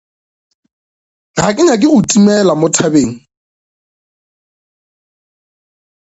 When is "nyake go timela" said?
1.65-2.53